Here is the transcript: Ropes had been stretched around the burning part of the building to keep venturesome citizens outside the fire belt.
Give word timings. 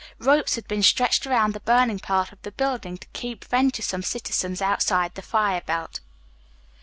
Ropes 0.17 0.55
had 0.55 0.67
been 0.67 0.81
stretched 0.81 1.27
around 1.27 1.53
the 1.53 1.59
burning 1.59 1.99
part 1.99 2.31
of 2.31 2.41
the 2.41 2.51
building 2.51 2.97
to 2.97 3.07
keep 3.13 3.45
venturesome 3.45 4.01
citizens 4.01 4.59
outside 4.59 5.13
the 5.13 5.21
fire 5.21 5.61
belt. 5.63 5.99